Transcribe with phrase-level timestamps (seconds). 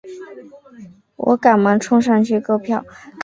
[1.17, 2.83] 我赶忙冲上去购票